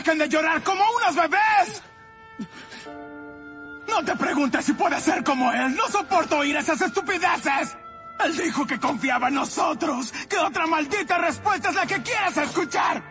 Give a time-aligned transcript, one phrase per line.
[0.00, 1.82] dejen de llorar como unos bebés.
[3.86, 5.76] No te preguntes si puedes ser como él.
[5.76, 7.76] No soporto oír esas estupideces.
[8.24, 13.02] Él dijo que confiaba en nosotros, que otra maldita respuesta es la que quieres escuchar.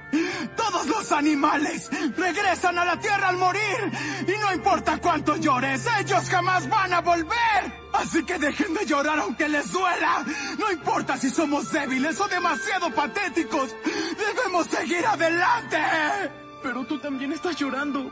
[0.56, 3.92] Todos los animales regresan a la tierra al morir.
[4.28, 7.90] Y no importa cuánto llores, ellos jamás van a volver.
[7.94, 10.26] Así que dejen de llorar aunque les duela.
[10.58, 13.76] No importa si somos débiles o demasiado patéticos.
[14.18, 16.49] Debemos seguir adelante.
[16.62, 18.12] Pero tú también estás llorando.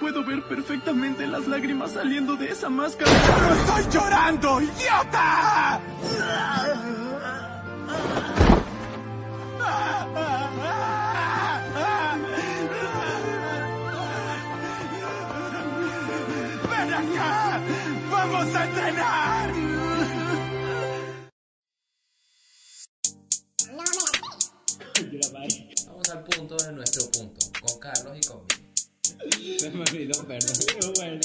[0.00, 3.10] Puedo ver perfectamente las lágrimas saliendo de esa máscara.
[3.10, 5.80] ¡No estoy llorando, idiota!
[16.70, 17.60] ¡Ven acá!
[18.10, 19.63] ¡Vamos a entrenar!
[26.24, 29.58] Al punto de nuestro punto, con Carlos y conmigo.
[29.58, 30.50] Se me olvidó, perdón.
[30.66, 31.20] Pero bueno.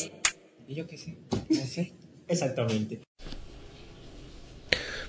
[0.68, 1.18] ¿Y yo qué sé?
[1.50, 1.94] No sé.
[2.28, 3.02] Exactamente.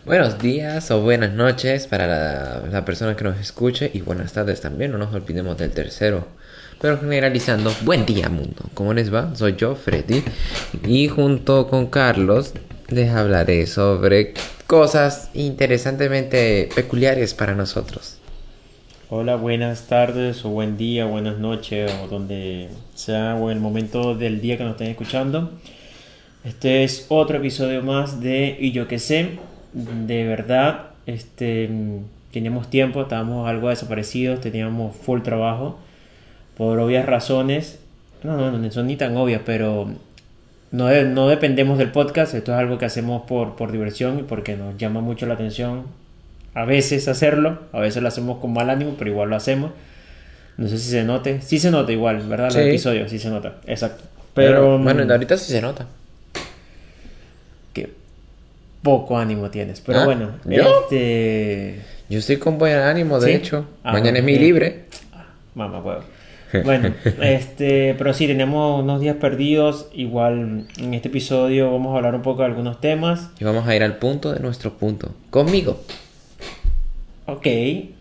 [0.04, 4.60] Buenos días o buenas noches para la, la persona que nos escuche y buenas tardes
[4.60, 6.26] también, no nos olvidemos del tercero.
[6.80, 8.62] Pero generalizando, buen día mundo.
[8.72, 9.34] ¿Cómo les va?
[9.36, 10.24] Soy yo, Freddy.
[10.86, 12.54] Y junto con Carlos
[12.88, 14.32] les hablaré sobre
[14.66, 18.19] cosas interesantemente peculiares para nosotros.
[19.12, 24.40] Hola, buenas tardes o buen día, buenas noches o donde sea o el momento del
[24.40, 25.50] día que nos estén escuchando.
[26.44, 29.30] Este es otro episodio más de Y yo que sé.
[29.72, 31.68] De verdad, este
[32.30, 35.76] teníamos tiempo, estábamos algo desaparecidos, teníamos full trabajo
[36.56, 37.80] por obvias razones.
[38.22, 39.88] No, no, no son ni tan obvias, pero
[40.70, 42.34] no, no dependemos del podcast.
[42.34, 45.98] Esto es algo que hacemos por, por diversión y porque nos llama mucho la atención
[46.54, 49.72] a veces hacerlo, a veces lo hacemos con mal ánimo, pero igual lo hacemos.
[50.56, 51.40] No sé si se note.
[51.42, 52.46] Sí se nota igual, ¿verdad?
[52.46, 52.60] Los Sí.
[52.60, 53.54] episodios, sí se nota.
[53.66, 54.04] Exacto.
[54.34, 55.86] Pero, bueno, mm, ahorita sí se nota.
[57.72, 57.90] que
[58.82, 59.80] poco ánimo tienes.
[59.80, 60.04] Pero ¿Ah?
[60.04, 60.82] bueno, ¿Yo?
[60.82, 61.80] este...
[62.08, 63.32] Yo estoy con buen ánimo, de ¿Sí?
[63.36, 63.66] hecho.
[63.84, 64.86] Ah, Mañana es mi libre.
[65.54, 66.02] Mamá huevo.
[66.64, 69.88] Bueno, este, pero sí, tenemos unos días perdidos.
[69.92, 73.30] Igual en este episodio vamos a hablar un poco de algunos temas.
[73.38, 75.14] Y vamos a ir al punto de nuestro punto.
[75.30, 75.80] Conmigo.
[77.26, 77.46] Ok,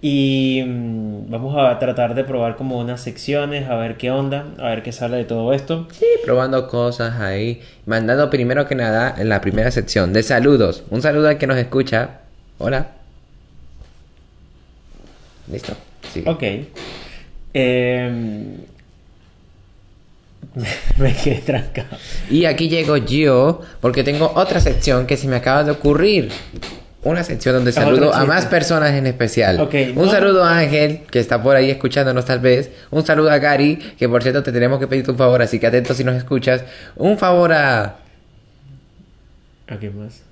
[0.01, 4.69] y mm, vamos a tratar de probar como unas secciones, a ver qué onda, a
[4.69, 5.87] ver qué sale de todo esto.
[5.91, 7.61] Sí, probando cosas ahí.
[7.85, 10.83] Mandando primero que nada en la primera sección de saludos.
[10.89, 12.21] Un saludo al que nos escucha.
[12.57, 12.87] Hola.
[15.51, 15.73] Listo.
[16.11, 16.29] Sigue.
[16.29, 16.43] Ok.
[17.53, 18.57] Em,
[20.97, 21.97] me quedé trancado.
[22.29, 26.29] Y aquí llego yo porque tengo otra sección que se me acaba de ocurrir.
[27.01, 29.59] Una sección donde saludo a más personas en especial.
[29.61, 30.11] Ok, Un no.
[30.11, 32.71] saludo a Ángel, que está por ahí escuchándonos tal vez.
[32.91, 35.67] Un saludo a Gary, que por cierto te tenemos que pedirte un favor, así que
[35.67, 36.65] atento si nos escuchas.
[36.97, 37.95] Un favor a...
[39.69, 40.23] ¿A qué más?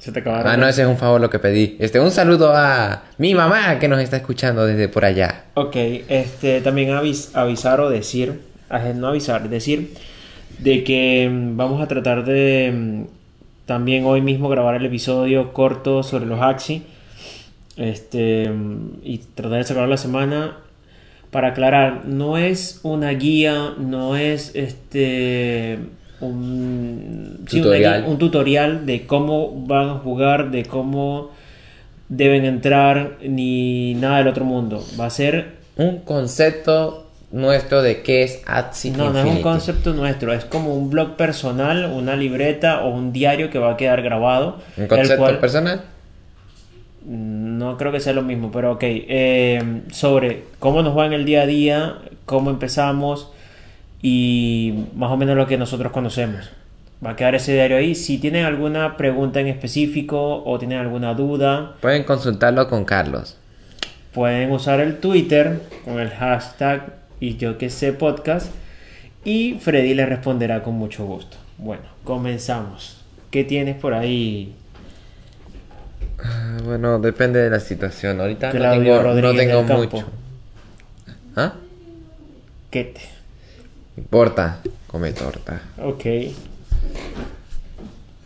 [0.00, 0.50] Se te acabaron.
[0.52, 1.76] Ah, no, ese es un favor lo que pedí.
[1.78, 5.44] Este, un saludo a mi mamá que nos está escuchando desde por allá.
[5.54, 5.76] Ok,
[6.08, 8.40] este, también avis- avisar o decir,
[8.96, 9.94] no avisar, decir
[10.58, 13.04] de que mm, vamos a tratar de mm,
[13.66, 16.82] también hoy mismo grabar el episodio corto sobre los Axi
[17.76, 18.50] este,
[19.02, 20.58] y tratar de sacarlo la semana.
[21.30, 25.78] Para aclarar, no es una guía, no es este
[26.20, 28.04] un sí, Tutorial.
[28.06, 31.30] un tutorial de cómo van a jugar, de cómo
[32.08, 34.84] deben entrar, ni nada del otro mundo.
[34.98, 37.03] Va a ser Un concepto
[37.34, 41.16] nuestro de qué es Axie no, no es un concepto nuestro, es como un blog
[41.16, 44.58] personal, una libreta o un diario que va a quedar grabado.
[44.76, 45.82] Un el concepto cual- personal.
[47.06, 48.82] No creo que sea lo mismo, pero ok.
[48.84, 53.30] eh, sobre cómo nos va en el día a día, cómo empezamos
[54.00, 56.50] y más o menos lo que nosotros conocemos.
[57.04, 57.94] Va a quedar ese diario ahí.
[57.94, 63.36] Si tienen alguna pregunta en específico o tienen alguna duda, Pueden consultarlo con Carlos.
[64.12, 68.50] pueden usar el Twitter con el hashtag y yo que sé podcast
[69.24, 71.36] y Freddy les responderá con mucho gusto.
[71.58, 73.00] Bueno, comenzamos.
[73.30, 74.54] ¿Qué tienes por ahí?
[76.22, 78.20] Ah, Bueno, depende de la situación.
[78.20, 79.96] Ahorita no tengo, no Rodríguez tengo del Campo.
[79.96, 80.06] mucho.
[81.36, 81.54] ¿Ah?
[82.70, 83.00] ¿Qué te?
[83.96, 84.60] No importa.
[84.86, 85.60] Come torta.
[85.82, 86.02] Ok.
[86.02, 86.32] ¿Qué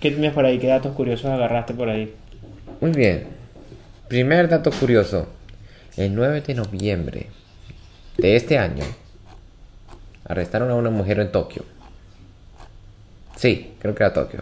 [0.00, 0.58] tienes por ahí?
[0.58, 2.14] ¿Qué datos curiosos agarraste por ahí?
[2.80, 3.26] Muy bien.
[4.08, 5.26] Primer dato curioso.
[5.96, 7.26] El 9 de noviembre
[8.18, 8.84] de este año
[10.24, 11.62] arrestaron a una mujer en Tokio.
[13.36, 14.40] Sí, creo que era Tokio.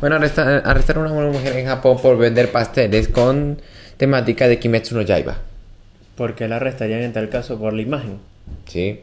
[0.00, 3.60] Bueno, arresta- arrestaron a una mujer en Japón por vender pasteles con
[3.98, 5.36] temática de Kimetsu no Yaiba.
[6.16, 8.18] ¿Por qué la arrestarían en tal caso por la imagen?
[8.66, 9.00] Sí.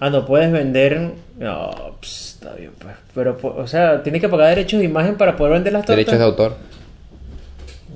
[0.00, 1.12] Ah, no puedes vender.
[1.38, 2.94] No, ps, está bien, pues.
[3.14, 5.96] Pero, o sea, tienes que pagar derechos de imagen para poder vender las tortas.
[5.96, 6.56] Derechos de autor.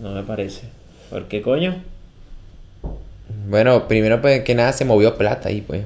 [0.00, 0.62] No me parece.
[1.10, 1.82] ¿Por qué coño?
[3.48, 5.82] Bueno, primero pues que nada se movió plata ahí, pues.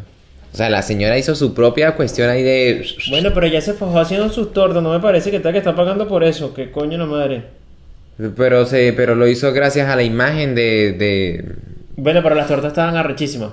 [0.53, 2.87] O sea, la señora hizo su propia cuestión ahí de...
[3.11, 4.82] Bueno, pero ya se fajó haciendo sus tortas.
[4.82, 6.55] No me parece que está que está pagando por eso.
[6.55, 7.43] ¿Qué coño la madre?
[8.37, 11.44] Pero se, pero lo hizo gracias a la imagen de, de...
[11.97, 13.50] Bueno, pero las tortas estaban arrechísimas.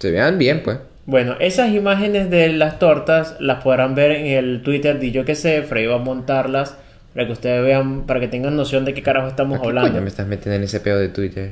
[0.00, 0.78] Se vean bien, pues.
[1.04, 5.34] Bueno, esas imágenes de las tortas las podrán ver en el Twitter de yo que
[5.34, 5.62] sé.
[5.62, 6.76] Frey va a montarlas
[7.12, 9.90] para que ustedes vean, para que tengan noción de qué carajo estamos ¿Qué hablando.
[9.90, 11.50] coño me estás metiendo en ese pedo de Twitter?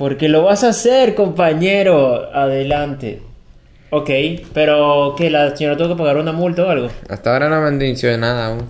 [0.00, 2.34] Porque lo vas a hacer, compañero.
[2.34, 3.20] Adelante.
[3.90, 4.08] Ok,
[4.54, 5.28] pero ¿qué?
[5.28, 6.88] ¿La señora tuvo que pagar una multa o algo?
[7.10, 8.62] Hasta ahora no me han dicho nada aún.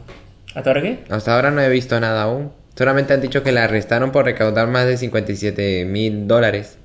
[0.56, 0.98] ¿Hasta ahora qué?
[1.08, 2.50] Hasta ahora no he visto nada aún.
[2.76, 6.78] Solamente han dicho que la arrestaron por recaudar más de 57 mil dólares.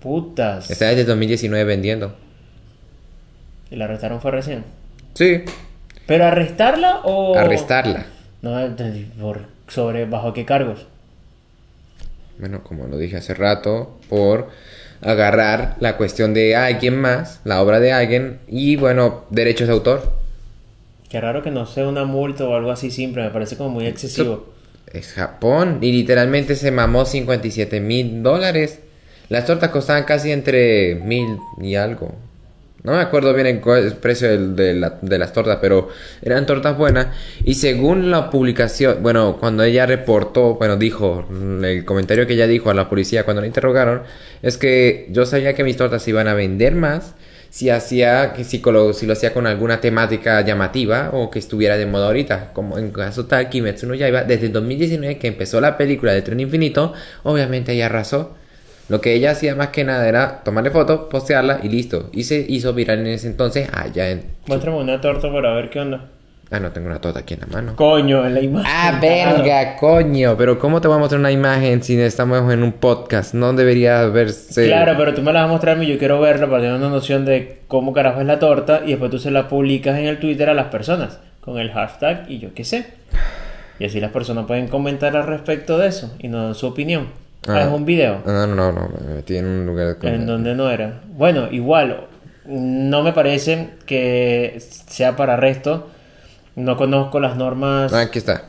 [0.00, 0.70] Putas.
[0.70, 2.14] Está desde 2019 vendiendo.
[3.70, 4.62] ¿Y la arrestaron fue recién?
[5.14, 5.42] Sí,
[6.06, 7.34] ¿Pero arrestarla o...?
[7.34, 8.04] arrestarla.
[8.42, 8.58] No,
[9.18, 10.86] por, ¿sobre bajo qué cargos?
[12.40, 14.48] Bueno, como lo dije hace rato, por
[15.02, 20.14] agarrar la cuestión de alguien más, la obra de alguien, y bueno, derechos de autor.
[21.10, 23.86] Qué raro que no sea una multa o algo así simple, me parece como muy
[23.86, 24.54] excesivo.
[24.90, 28.80] Es Japón, y literalmente se mamó 57 mil dólares.
[29.28, 32.14] Las tortas costaban casi entre mil y algo.
[32.82, 33.60] No me acuerdo bien el,
[33.96, 35.88] precio de, la- de las tortas, pero
[36.22, 37.08] eran tortas buenas.
[37.44, 42.46] Y según la publicación, bueno, cuando ella reportó, bueno, dijo, mm, el comentario que ella
[42.46, 44.02] dijo a la policía cuando la interrogaron,
[44.42, 47.14] es que yo sabía que mis tortas iban a vender más
[47.50, 48.62] si hacía, si,
[48.94, 52.52] si lo hacía con alguna temática llamativa o que estuviera de moda ahorita.
[52.54, 56.22] Como en caso tal, Kimetsu no Yaiba, desde el 2019 que empezó la película de
[56.22, 56.94] Tren Infinito,
[57.24, 58.36] obviamente ella arrasó.
[58.90, 62.10] Lo que ella hacía más que nada era tomarle fotos, postearla y listo.
[62.12, 64.24] Y se hizo viral en ese entonces allá en...
[64.48, 66.08] Muéstrame una torta para ver qué onda.
[66.50, 67.76] Ah, no, tengo una torta aquí en la mano.
[67.76, 68.68] Coño, en la imagen.
[68.68, 70.36] Ah, verga, coño.
[70.36, 73.32] Pero ¿cómo te voy a mostrar una imagen si estamos en un podcast?
[73.32, 74.66] No debería verse...
[74.66, 76.88] Claro, pero tú me la vas a mostrar y yo quiero verla para tener una
[76.88, 80.18] noción de cómo carajo es la torta y después tú se la publicas en el
[80.18, 82.86] Twitter a las personas con el hashtag y yo qué sé.
[83.78, 87.29] Y así las personas pueden comentar al respecto de eso y nos dan su opinión.
[87.48, 87.62] Ah, Ah.
[87.62, 89.96] es un video No, no, no, no, me metí en un lugar...
[89.98, 91.00] con- en donde no era.
[91.16, 92.06] Bueno, igual,
[92.46, 95.88] no me parece que sea para arresto.
[96.56, 97.92] No conozco las normas.
[97.92, 98.44] Ah, aquí está.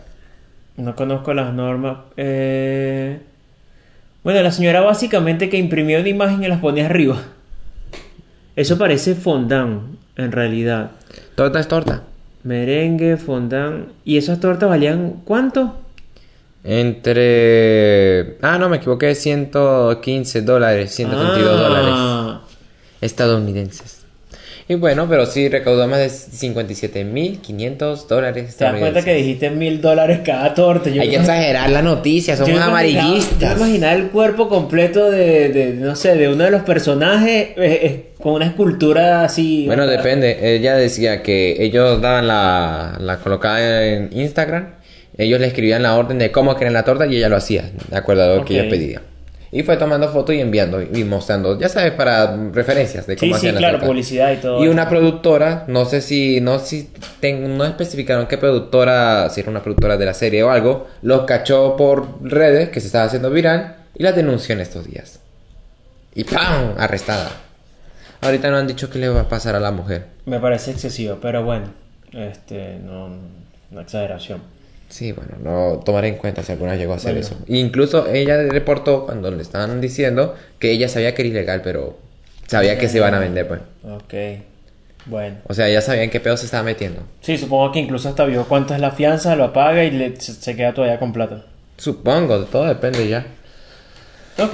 [0.78, 2.00] No conozco las normas.
[2.18, 3.20] Eh...
[4.24, 7.18] Bueno, la señora básicamente que imprimió una imagen y las ponía arriba.
[8.56, 10.92] Eso parece fondant, en realidad.
[11.36, 12.04] Torta es torta.
[12.44, 13.88] Merengue, fondant.
[14.04, 15.81] ¿Y esas tortas valían cuánto?
[16.64, 18.38] Entre...
[18.42, 19.16] Ah, no, me equivoqué.
[19.16, 22.42] 115 dólares, 132 Ah, dólares
[23.02, 23.98] estadounidenses.
[24.68, 29.82] Y bueno, pero sí recaudó más de 57.500 dólares Te das cuenta que dijiste mil
[29.82, 30.90] dólares cada torta.
[30.90, 33.58] Yo Hay que exagerar la noticia, somos Yo amarillistas.
[33.60, 37.54] me imaginaba el cuerpo completo de, de, no sé, de uno de los personajes eh,
[37.58, 39.66] eh, con una escultura así.
[39.66, 40.56] Bueno, depende.
[40.56, 44.76] Ella decía que ellos daban la, la colocada en Instagram.
[45.22, 47.96] Ellos le escribían la orden de cómo querían la torta y ella lo hacía, de
[47.98, 48.60] acuerdo a lo que Ok.
[48.62, 49.02] ella pedía.
[49.54, 53.34] Y fue tomando fotos y enviando y mostrando, ya sabes, para referencias de Sí, cómo
[53.34, 53.88] sí, hacían la claro, torta.
[53.88, 54.64] publicidad y todo.
[54.64, 59.50] Y una productora, no sé si, no si ten- no especificaron qué productora, si era
[59.52, 63.30] una productora de la serie o algo, los cachó por redes que se estaba haciendo
[63.30, 65.20] viral y la denunció en estos días.
[66.16, 66.76] Y ¡pam!
[66.78, 67.30] Arrestada.
[68.22, 70.06] Ahorita no han dicho qué le va a pasar a la mujer.
[70.26, 71.66] Me parece excesivo, pero bueno,
[72.14, 73.10] este, no,
[73.72, 74.42] una exageración.
[74.92, 77.26] Sí, bueno, no tomaré en cuenta si alguna llegó a hacer Bueno.
[77.28, 77.38] eso.
[77.48, 81.98] Incluso ella reportó cuando le estaban diciendo que ella sabía que era ilegal, pero
[82.48, 83.62] sabía que se iban a vender, pues.
[83.86, 84.14] Ok,
[85.06, 85.38] bueno.
[85.48, 87.02] O sea, ella sabía en qué pedo se estaba metiendo.
[87.22, 90.56] Sí, supongo que incluso hasta vio cuánto es la fianza, lo paga y le- se,
[90.58, 91.46] queda todavía con plata.
[91.78, 93.26] Supongo, todo depende ya.
[94.40, 94.54] Ok,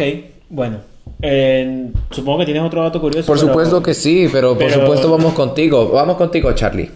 [0.50, 0.82] bueno.
[1.22, 3.26] Eh, supongo que tienes otro dato curioso.
[3.26, 5.90] Por pero- supuesto que sí, pero por supuesto vamos contigo.
[5.90, 6.92] Vamos contigo, Charlie.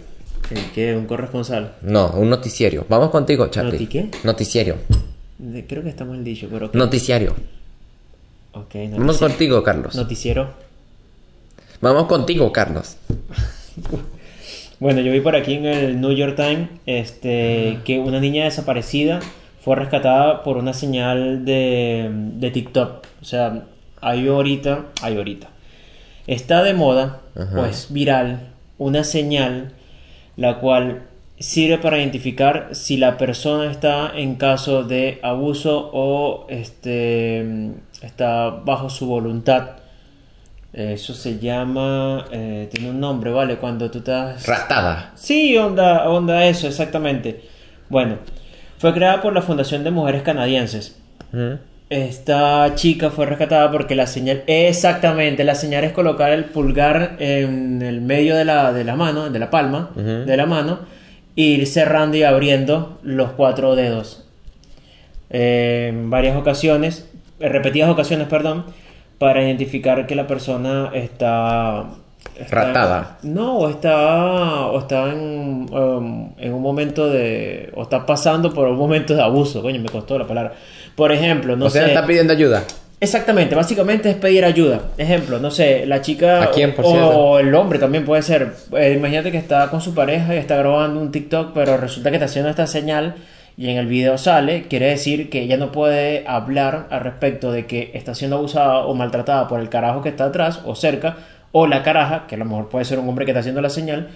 [0.54, 0.94] ¿El qué?
[0.96, 1.74] ¿Un corresponsal?
[1.82, 2.84] No, un noticiario.
[2.88, 3.72] Vamos contigo, Charlie.
[3.72, 4.10] ¿Noti qué?
[4.24, 4.76] Noticiario.
[5.38, 6.66] De- creo que está mal dicho, pero...
[6.66, 6.74] ok.
[6.74, 7.34] Noticiario.
[8.52, 9.94] Ok, Vamos notici- contigo, Carlos.
[9.94, 10.52] Noticiero.
[11.80, 12.96] Vamos contigo, Carlos.
[14.78, 19.20] Bueno, yo vi por aquí en el New York Times este, que una niña desaparecida
[19.60, 23.06] fue rescatada por una señal de, de TikTok.
[23.20, 23.64] O sea,
[24.00, 25.48] hay ahorita, hay ahorita.
[26.26, 27.50] Está de moda, Ajá.
[27.56, 29.72] pues viral, una señal
[30.36, 31.02] la cual
[31.38, 37.70] sirve para identificar si la persona está en caso de abuso o este,
[38.00, 39.70] está bajo su voluntad
[40.72, 42.24] Eso se llama.
[42.32, 43.56] eh, tiene un nombre, ¿vale?
[43.56, 44.46] Cuando tú estás.
[44.46, 45.12] Ratada.
[45.16, 47.42] Sí, onda, onda eso, exactamente.
[47.90, 48.16] Bueno,
[48.78, 50.96] fue creada por la Fundación de Mujeres Canadienses.
[51.90, 57.82] Esta chica fue rescatada porque la señal, exactamente, la señal es colocar el pulgar en
[57.82, 60.80] el medio de la, de la mano, de la palma de la mano,
[61.36, 64.26] e ir cerrando y abriendo los cuatro dedos.
[65.28, 67.10] Eh, en varias ocasiones,
[67.40, 68.64] repetidas ocasiones, perdón,
[69.18, 71.90] para identificar que la persona está...
[72.42, 73.18] está- Ratada.
[73.22, 77.70] No, o está, o está en, um, en un momento de...
[77.74, 79.62] o está pasando por un momento de abuso.
[79.62, 80.52] Coño, me costó la palabra.
[80.94, 81.88] Por ejemplo, no o sea, sé...
[81.88, 82.62] está pidiendo ayuda.
[83.00, 84.80] Exactamente, básicamente es pedir ayuda.
[84.96, 88.52] Ejemplo, no sé, la chica ¿A quién, por o, o el hombre también puede ser.
[88.76, 92.16] Eh, imagínate que está con su pareja y está grabando un TikTok, pero resulta que
[92.16, 93.16] está haciendo esta señal
[93.56, 97.66] y en el video sale, quiere decir que ella no puede hablar al respecto de
[97.66, 101.16] que está siendo abusada o maltratada por el carajo que está atrás o cerca,
[101.52, 103.70] o la caraja, que a lo mejor puede ser un hombre que está haciendo la
[103.70, 104.08] señal,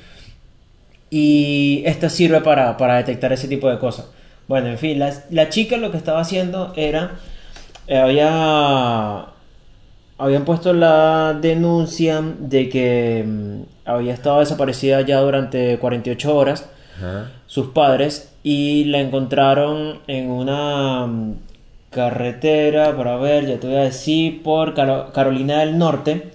[1.11, 4.07] y esta sirve para, para detectar ese tipo de cosas.
[4.49, 7.13] Bueno, en fin, la, la chica lo que estaba haciendo era,
[7.87, 9.27] eh, había,
[10.19, 17.31] habían puesto la denuncia de que mm, había estado desaparecida ya durante 48 horas Ajá.
[17.47, 21.35] sus padres y la encontraron en una mm,
[21.91, 26.31] carretera, para ver, ya te voy a decir, por Caro- Carolina del Norte,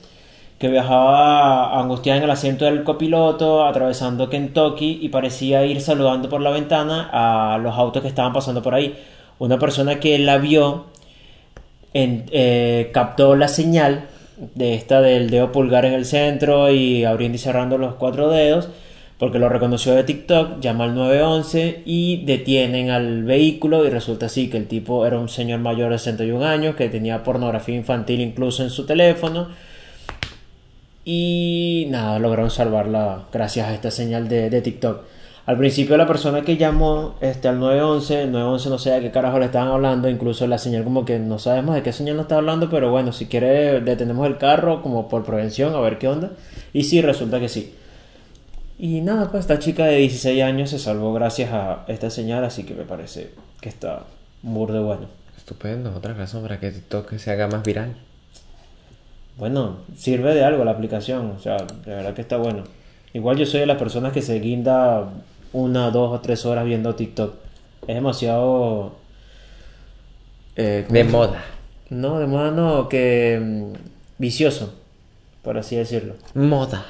[0.62, 6.40] que viajaba angustiada en el asiento del copiloto, atravesando Kentucky y parecía ir saludando por
[6.40, 8.96] la ventana a los autos que estaban pasando por ahí.
[9.40, 10.86] Una persona que la vio
[11.96, 14.06] eh, captó la señal
[14.54, 18.70] de esta del dedo pulgar en el centro y abriendo y cerrando los cuatro dedos
[19.18, 24.48] porque lo reconoció de TikTok, llama al 911 y detienen al vehículo y resulta así
[24.48, 28.62] que el tipo era un señor mayor de 61 años que tenía pornografía infantil incluso
[28.62, 29.48] en su teléfono
[31.04, 35.04] y nada, lograron salvarla gracias a esta señal de, TikTok.
[35.48, 39.12] Al principio la persona que llamó este, al 911, el 911 no sé de qué
[39.12, 42.26] carajo le estaban hablando, incluso la señal como que no sabemos de qué señal nos
[42.26, 46.08] está hablando, pero bueno, si quiere detenemos el carro como por prevención, a ver qué
[46.08, 46.32] onda.
[46.74, 47.74] Y sí, resulta que sí.
[48.78, 52.64] Y nada, pues esta chica de 16 años se salvó gracias a esta señal, así
[52.64, 54.04] que me parece que está
[54.44, 55.08] muy bueno.
[55.38, 55.94] Estupendo.
[55.96, 57.96] Otra razón para que TikTok se haga más viral.
[59.38, 62.64] Bueno, sirve de algo la aplicación, o sea, de verdad que está bueno.
[63.14, 65.10] Igual yo soy de las personas que se guinda
[65.54, 67.34] una, dos o tres horas viendo TikTok.
[67.88, 68.96] Es demasiado...
[70.56, 71.44] eh, ¿cómo De moda.
[71.90, 73.74] No, de moda no, que mm,
[74.18, 74.74] vicioso,
[75.42, 76.14] por así decirlo.
[76.34, 76.86] Moda.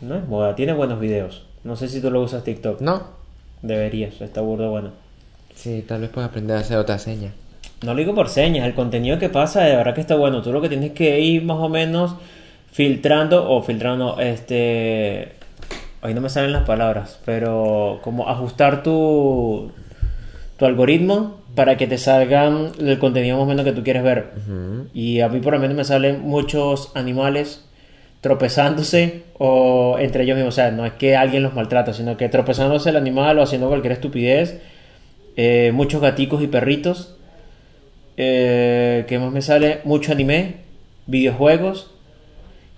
[0.00, 1.44] No es moda, tiene buenos videos.
[1.64, 2.80] No sé si tú lo usas TikTok.
[2.80, 3.02] No.
[3.62, 4.90] Deberías, está burdo bueno.
[5.54, 7.32] Sí, tal vez pueda aprender a hacer otra seña.
[7.82, 10.42] No lo digo por señas, el contenido que pasa de verdad que está bueno.
[10.42, 12.14] Tú lo que tienes que ir más o menos
[12.70, 15.32] filtrando o filtrando, este...
[16.02, 19.70] Ahí no me salen las palabras, pero como ajustar tu,
[20.56, 24.30] tu algoritmo para que te salgan el contenido más o menos que tú quieres ver.
[24.94, 27.66] Y a mí por lo menos me salen muchos animales
[28.20, 30.54] tropezándose o entre ellos mismos.
[30.54, 33.68] O sea, no es que alguien los maltrata, sino que tropezándose el animal o haciendo
[33.68, 34.60] cualquier estupidez.
[35.36, 37.16] Eh, muchos gaticos y perritos.
[38.16, 39.80] Eh, ¿Qué más me sale?
[39.84, 40.56] Mucho anime,
[41.06, 41.90] videojuegos.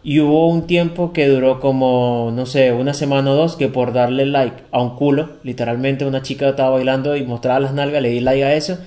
[0.04, 3.92] Y hubo un tiempo que duró como, no sé, una semana o dos, que por
[3.92, 8.08] darle like a un culo, literalmente una chica estaba bailando y mostraba las nalgas, le
[8.08, 8.78] di like a eso.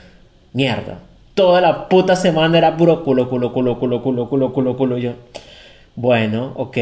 [0.51, 0.99] Mierda.
[1.33, 4.97] Toda la puta semana era puro culo, culo, culo, culo, culo, culo, culo, culo.
[4.97, 5.11] Yo,
[5.95, 6.77] bueno, ok.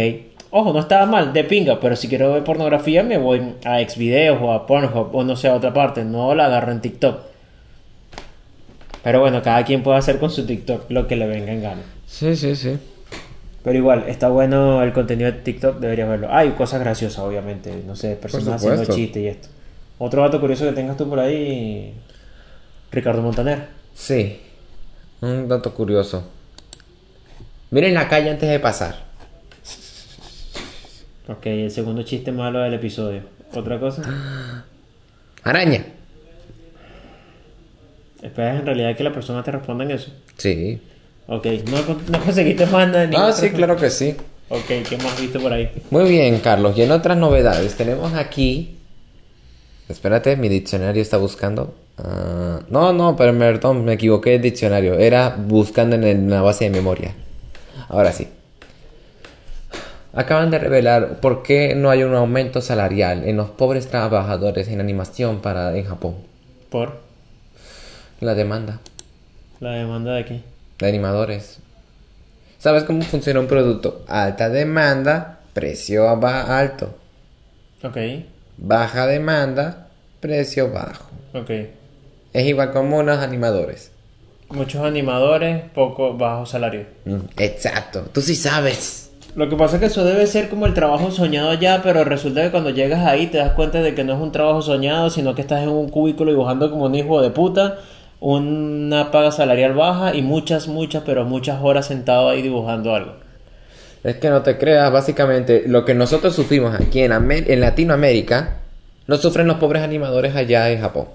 [0.49, 4.39] Ojo, no estaba mal, de pinga, pero si quiero ver pornografía me voy a Xvideos
[4.41, 6.03] o a Pornhub o no sé, a otra parte.
[6.05, 7.32] No la agarro en TikTok.
[9.03, 11.81] Pero bueno, cada quien puede hacer con su TikTok lo que le venga en gana.
[12.07, 12.77] Sí, sí, sí.
[13.63, 16.27] Pero igual, está bueno el contenido de TikTok, deberías verlo.
[16.31, 17.83] Hay cosas graciosas, obviamente.
[17.85, 19.47] No sé, personas haciendo chistes y esto.
[19.99, 21.93] Otro dato curioso que tengas tú por ahí,
[22.91, 23.67] Ricardo Montaner.
[23.93, 24.39] Sí.
[25.21, 26.29] Un dato curioso.
[27.71, 29.03] Miren la calle antes de pasar.
[31.27, 33.21] Ok, el segundo chiste malo del episodio.
[33.53, 34.65] ¿Otra cosa?
[35.43, 35.85] Araña.
[38.23, 40.11] Esperas en realidad que la persona te responda en eso.
[40.37, 40.81] Sí.
[41.27, 41.77] Ok, no,
[42.17, 43.09] no conseguiste más nada.
[43.27, 44.15] Ah, sí, claro que sí.
[44.49, 45.69] Ok, ¿qué más has visto por ahí?
[45.89, 46.77] Muy bien, Carlos.
[46.77, 48.77] Y en otras novedades, tenemos aquí.
[49.89, 51.75] Espérate, mi diccionario está buscando.
[51.97, 54.95] Ah, no, no, pero perdón, me equivoqué de diccionario.
[54.95, 57.13] Era buscando en el- la base de memoria.
[57.89, 58.27] Ahora sí.
[60.13, 64.79] Acaban de revelar por qué no hay un aumento salarial en los pobres trabajadores en
[64.79, 66.15] animación para en Japón.
[66.69, 66.99] Por
[68.23, 68.79] La demanda
[69.59, 70.41] la demanda de aquí.
[70.79, 71.59] de animadores.
[72.57, 74.03] ¿Sabes cómo funciona un producto?
[74.07, 76.95] Alta demanda, precio alto.
[77.83, 77.97] Ok,
[78.57, 79.87] Baja demanda,
[80.21, 81.05] precio bajo.
[81.33, 81.49] ok.
[82.31, 83.91] Es igual como unos animadores.
[84.49, 86.85] Muchos animadores, poco bajo salario.
[87.05, 89.11] Mm, Exacto, tú sí sabes.
[89.35, 92.43] Lo que pasa es que eso debe ser como el trabajo soñado allá, pero resulta
[92.43, 95.33] que cuando llegas ahí te das cuenta de que no es un trabajo soñado, sino
[95.35, 97.79] que estás en un cubículo dibujando como un hijo de puta,
[98.25, 103.15] una paga salarial baja y muchas, muchas, pero muchas horas sentado ahí dibujando algo.
[104.03, 108.59] Es que no te creas, básicamente lo que nosotros sufrimos aquí en, Amer- en Latinoamérica,
[109.07, 111.07] lo sufren los pobres animadores allá en Japón.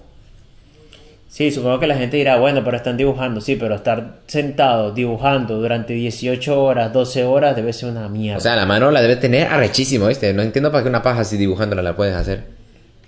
[1.30, 5.58] Sí, supongo que la gente dirá, bueno, pero están dibujando, sí, pero estar sentado dibujando
[5.60, 8.38] durante 18 horas, 12 horas debe ser una mierda.
[8.38, 10.32] O sea, la mano la debe tener arrechísimo, ¿viste?
[10.34, 12.44] No entiendo para qué una paja así dibujándola la puedes hacer.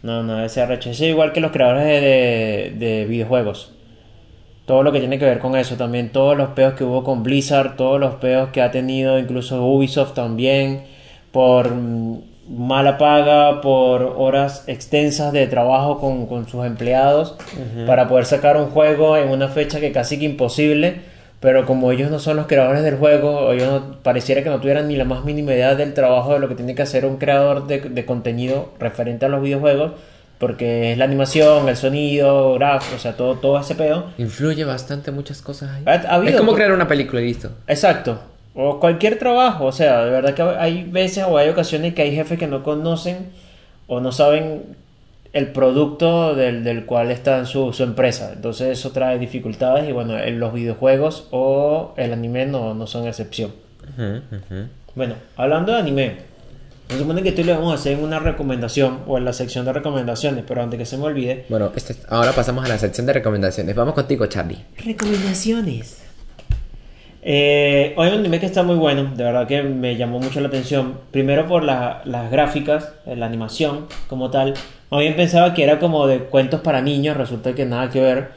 [0.03, 0.91] No, no, ese arrecho.
[0.91, 3.73] Es igual que los creadores de, de- de videojuegos.
[4.71, 6.11] Todo lo que tiene que ver con eso también.
[6.11, 10.15] Todos los peos que hubo con Blizzard, todos los peos que ha tenido incluso Ubisoft
[10.15, 10.83] también.
[11.33, 12.19] Por mm,
[12.57, 17.37] mala paga, por horas extensas de trabajo con, con sus empleados.
[17.87, 21.01] Para poder sacar un juego en una fecha que casi que imposible.
[21.41, 24.89] Pero como ellos no son los creadores del juego, ellos no- pareciera que no tuvieran
[24.89, 27.67] ni la más mínima idea del trabajo de lo que tiene que hacer un creador
[27.67, 29.93] de, de contenido referente a los videojuegos,
[30.41, 34.07] porque es la animación, el sonido, gráfico, o sea, todo, todo ese pedo.
[34.19, 35.83] Influye bastante muchas cosas ahí.
[35.87, 37.51] Ha- ha habido- es como crear una película y listo.
[37.69, 38.19] Exacto.
[38.55, 42.13] O cualquier trabajo, o sea, de verdad que hay veces o hay ocasiones que hay
[42.17, 43.29] jefes que no conocen
[43.87, 44.63] o no saben
[45.33, 48.33] el producto del, del cual está en su, su empresa.
[48.35, 53.07] Entonces eso trae dificultades y bueno, en los videojuegos o el anime no, no son
[53.07, 53.53] excepción.
[54.95, 56.17] Bueno, hablando de anime,
[56.91, 59.73] se supone que tú le vamos a hacer una recomendación o en la sección de
[59.73, 61.47] recomendaciones, pero antes que se me olvide.
[61.49, 63.75] Bueno, este- ahora pasamos a la sección de recomendaciones.
[63.75, 64.59] Vamos contigo, Charlie.
[64.85, 65.99] Recomendaciones.
[67.23, 70.49] Eh, hoy un anime que está muy bueno, de verdad que me llamó mucho la
[70.49, 70.95] atención.
[71.11, 74.55] Primero por la- las gráficas, eh, la animación como tal.
[74.91, 78.31] Más bien pensaba que era como de cuentos para niños, resulta que nada que ver.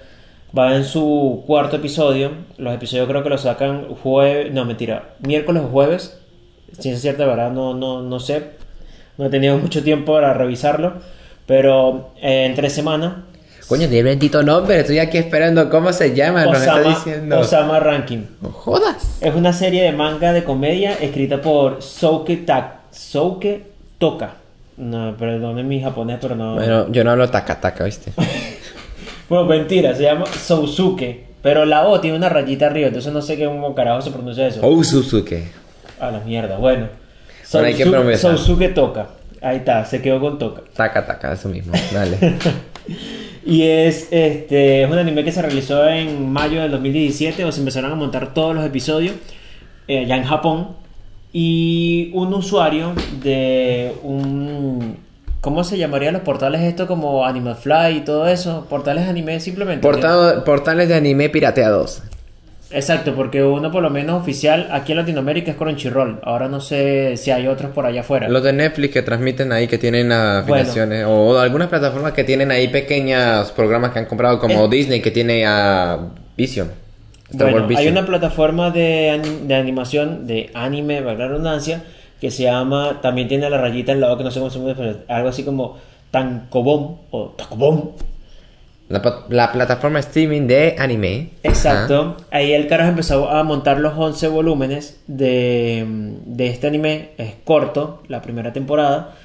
[0.57, 2.31] Va en su cuarto episodio.
[2.57, 6.19] Los episodios creo que los sacan jueves, no mentira, miércoles o jueves.
[6.79, 8.43] Si es cierto, de verdad no, no, no sé.
[9.17, 10.93] No he tenido mucho tiempo para revisarlo.
[11.45, 13.13] Pero eh, en tres semanas
[13.67, 14.79] Coño, tiene bendito nombre.
[14.81, 16.45] Estoy aquí esperando cómo se llama.
[16.45, 17.39] Nos está Osama, diciendo.
[17.39, 18.19] Osama Ranking.
[18.41, 19.17] No jodas.
[19.21, 23.63] Es una serie de manga de comedia escrita por Souke, Ta- Souke
[23.97, 24.35] Toka.
[24.75, 26.55] No, perdone mi japonés, pero no.
[26.55, 28.11] Bueno, Bueno, yo no hablo taca taca, ¿viste?
[29.29, 31.25] mentira, se llama Sousuke.
[31.41, 34.47] Pero la O tiene una rayita arriba, entonces no sé qué cómo carajo se pronuncia
[34.47, 34.61] eso.
[34.83, 35.37] Suzuki.
[36.07, 36.87] A la mierda, bueno.
[37.67, 37.83] Hay que.
[38.17, 39.07] Sousuke Toka.
[39.41, 40.61] Ahí está, se quedó con Toka.
[40.75, 41.73] Taca taca, eso mismo.
[41.93, 42.17] Dale.
[43.45, 47.59] Y es este es un anime que se realizó en mayo del 2017, o se
[47.59, 49.15] empezaron a montar todos los episodios
[49.87, 50.69] eh, ya en Japón.
[51.33, 54.97] Y un usuario de un.
[55.41, 56.87] ¿Cómo se llamarían los portales esto?
[56.87, 58.65] Como Animal Fly y todo eso.
[58.69, 59.85] Portales de anime simplemente.
[59.85, 62.01] Portado- portales de anime pirateados.
[62.73, 66.19] Exacto, porque uno por lo menos oficial aquí en Latinoamérica es Crunchyroll.
[66.23, 68.27] Ahora no sé si hay otros por allá afuera.
[68.27, 72.67] Los de Netflix que transmiten ahí, que tienen afiliaciones, o algunas plataformas que tienen ahí
[72.69, 74.67] pequeños programas que han comprado, como.
[74.67, 75.99] Disney, que tiene a
[76.35, 76.71] Vision.
[77.29, 81.83] Star Bueno, hay una plataforma de, de animación, de anime, valga la redundancia,
[82.19, 84.95] que se llama, también tiene la rayita al lado que no sé cómo se llama,
[85.09, 85.77] algo así como
[86.11, 87.91] Tankobon o Takobon.
[89.29, 91.29] La, plataforma streaming de anime.
[91.43, 92.17] Exacto.
[92.31, 95.85] Ahí el carajo empezó a montar los 11 volúmenes de,
[96.25, 97.09] de este anime.
[97.17, 99.15] Es corto, la primera temporada.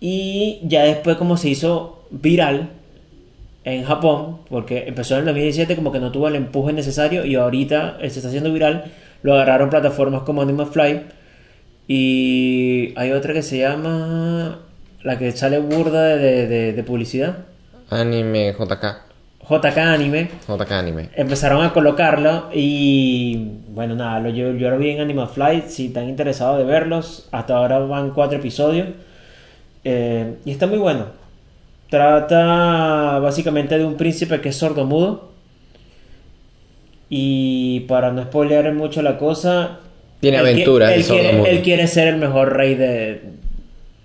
[0.00, 2.70] Y ya después como se hizo viral
[3.64, 7.34] en Japón, porque empezó en el 2017 como que no tuvo el empuje necesario y
[7.34, 8.84] ahorita se está haciendo viral,
[9.22, 11.02] lo agarraron plataformas como Animal Fly.
[11.88, 14.60] Y hay otra que se llama...
[15.02, 17.38] La que sale burda de, de- de publicidad.
[17.90, 18.84] Anime JK.
[19.48, 21.08] JK Anime JK Anime.
[21.16, 25.86] empezaron a colocarlo y bueno nada lo, yo, yo lo vi en Animal Flight si
[25.86, 28.88] están interesados de verlos hasta ahora van cuatro episodios
[29.84, 31.06] Eh, y está muy bueno
[31.88, 35.30] trata básicamente de un príncipe que es sordomudo
[37.08, 39.78] y para no spoilear mucho la cosa
[40.20, 41.46] Tiene él aventuras, él, sordomudo.
[41.46, 43.22] él quiere ser el mejor rey de,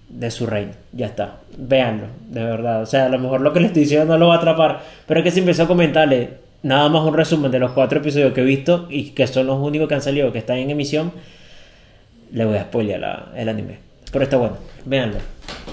[0.07, 0.71] de su reino.
[0.93, 1.39] Ya está.
[1.57, 2.81] Véanlo, de verdad.
[2.81, 4.81] O sea, a lo mejor lo que le estoy diciendo no lo va a atrapar.
[5.07, 6.29] Pero es que se empezó a comentarle
[6.63, 9.59] nada más un resumen de los cuatro episodios que he visto y que son los
[9.59, 11.11] únicos que han salido que están en emisión.
[12.31, 13.77] Le voy a spoilear la- el anime.
[14.11, 14.57] Pero está bueno.
[14.85, 15.17] Véanlo,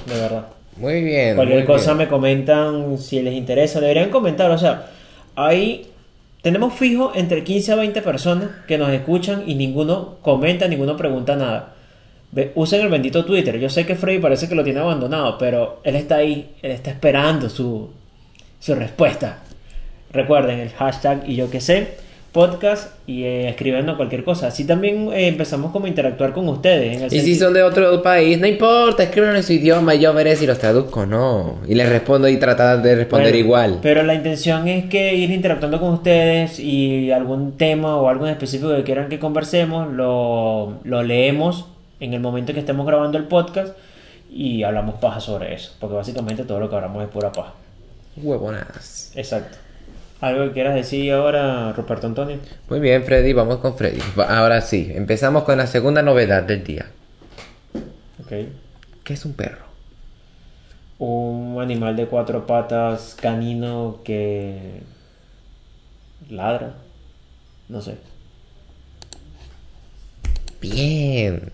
[0.06, 0.46] de verdad.
[0.76, 1.34] Muy bien.
[1.36, 1.98] Cualquier muy cosa bien.
[1.98, 3.80] me comentan si les interesa.
[3.80, 4.86] Deberían comentar, o sea,
[5.36, 5.86] hay
[6.42, 11.36] tenemos fijo entre 15 a 20 personas que nos escuchan y ninguno comenta, ninguno pregunta
[11.36, 11.74] nada.
[12.54, 13.58] Usen el bendito Twitter.
[13.58, 16.90] Yo sé que Freddy parece que lo tiene abandonado, pero él está ahí, él está
[16.90, 17.90] esperando su,
[18.60, 19.40] su respuesta.
[20.12, 21.96] Recuerden el hashtag y yo que sé,
[22.30, 24.46] podcast y eh, escribiendo cualquier cosa.
[24.46, 26.96] Así también eh, empezamos como a interactuar con ustedes.
[26.96, 30.00] en el Y si son de otro país, no importa, escriban en su idioma y
[30.00, 31.58] yo veré si los traduzco no.
[31.66, 33.78] Y les respondo y tratar de responder Bueno, igual.
[33.82, 38.32] Pero la intención es que ir interactuando con ustedes y algún tema o algo en
[38.32, 41.66] específico que quieran que conversemos, lo, lo leemos
[42.00, 43.76] en el momento que estemos grabando el podcast
[44.30, 45.72] y hablamos paja sobre eso.
[45.78, 47.54] Porque básicamente todo lo que hablamos es pura paja.
[48.16, 49.12] Huevonadas.
[49.14, 49.58] Exacto.
[50.20, 52.38] ¿Algo que quieras decir ahora, Ruperto Antonio?
[52.68, 54.00] Muy bien, Freddy, vamos con Freddy.
[54.28, 56.90] Ahora sí, empezamos con la segunda novedad del día.
[58.22, 58.32] Ok.
[59.02, 59.64] ¿Qué es un perro?
[60.98, 64.82] Un animal de cuatro patas canino que
[66.28, 66.74] ladra.
[67.70, 67.96] No sé.
[70.60, 71.50] Bien.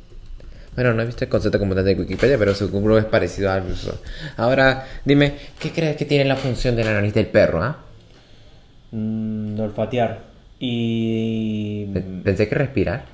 [0.76, 3.58] Bueno, no he visto el concepto como tal de Wikipedia, pero seguro es parecido a
[3.58, 3.98] eso.
[4.36, 7.78] Ahora, dime, ¿qué crees que tiene la función de la nariz del perro, ah?
[8.92, 10.18] Mm, olfatear.
[10.60, 11.86] Y...
[11.92, 13.04] Pe- Pensé que respirar.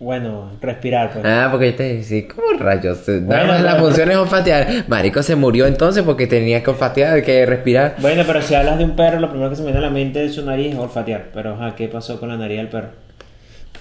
[0.00, 1.24] Bueno, respirar, pues.
[1.24, 3.06] Ah, porque yo te decía, ¿cómo rayos?
[3.08, 4.84] Nada Bueno, más la función es olfatear.
[4.88, 7.94] Marico se murió entonces porque tenía que olfatear, que respirar.
[8.00, 9.94] Bueno, pero si hablas de un perro, lo primero que se me viene a la
[9.94, 11.26] mente es su nariz es olfatear.
[11.32, 12.88] Pero, ajá, ¿qué pasó con la nariz del perro?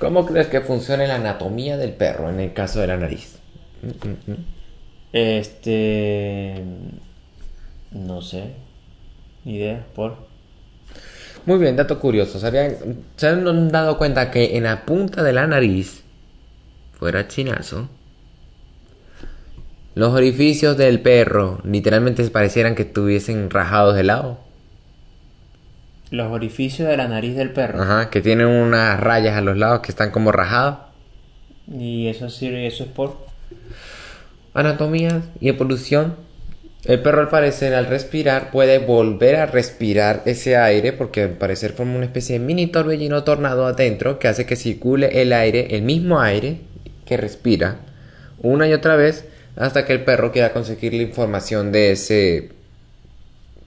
[0.03, 3.39] ¿Cómo crees que funciona la anatomía del perro en el caso de la nariz?
[5.11, 6.61] Este...
[7.91, 8.53] No sé.
[9.45, 10.17] Ni idea, por...
[11.45, 12.39] Muy bien, dato curioso.
[12.39, 12.75] ¿Sabían-
[13.17, 16.03] ¿Se han dado cuenta que en la punta de la nariz,
[16.93, 17.89] fuera chinazo,
[19.95, 24.39] los orificios del perro literalmente parecieran que estuviesen rajados de lado?
[26.13, 27.81] Los orificios de la nariz del perro.
[27.81, 30.77] Ajá, que tienen unas rayas a los lados que están como rajadas.
[31.67, 33.17] Y eso sirve, eso es por...
[34.53, 36.15] Anatomía y evolución.
[36.85, 41.71] El perro al parecer al respirar puede volver a respirar ese aire porque al parecer
[41.71, 45.81] forma una especie de mini torbellino tornado adentro que hace que circule el aire, el
[45.81, 46.59] mismo aire
[47.07, 47.79] que respira,
[48.37, 52.51] una y otra vez hasta que el perro quiera conseguir la información de ese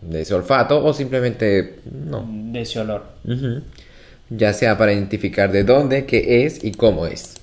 [0.09, 2.27] de ese olfato o simplemente no.
[2.29, 3.05] De ese olor.
[4.31, 7.37] Ya sea para identificar de dónde, qué es y cómo es.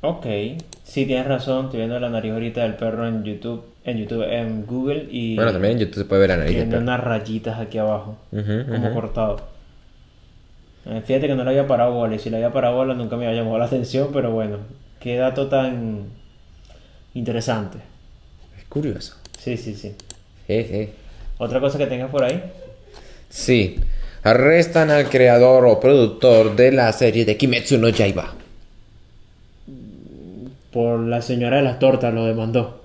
[0.00, 0.26] Ok.
[0.84, 1.66] Sí, tienes razón.
[1.66, 3.64] Estoy viendo la nariz ahorita del perro en YouTube.
[3.84, 5.08] En YouTube, en Google.
[5.10, 8.18] Y Bueno, también en YouTube se puede ver la nariz tiene unas rayitas aquí abajo.
[8.30, 9.40] Como cortado.
[10.86, 12.14] Eh, Fíjate que no le había parado bola.
[12.16, 14.08] Y si le había parado bola nunca me había llamado la atención.
[14.12, 14.58] Pero bueno.
[15.00, 16.06] Qué dato tan
[17.14, 17.78] interesante.
[18.58, 19.16] Es curioso.
[19.38, 19.94] Sí, sí, sí.
[20.46, 20.90] Sí, sí.
[21.42, 22.40] Otra cosa que tengas por ahí.
[23.28, 23.80] Sí,
[24.22, 28.32] arrestan al creador o productor de la serie de Kimetsu no Yaiba.
[30.70, 32.84] Por la señora de las tortas lo demandó.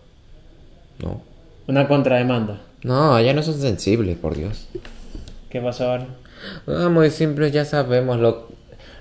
[0.98, 1.22] No.
[1.68, 2.60] Una contrademanda.
[2.82, 4.68] No, ya no son sensibles, por Dios.
[5.52, 6.08] ¿Qué pasó ahora?
[6.66, 8.18] Ah, muy simple, ya sabemos.
[8.18, 8.48] Lo,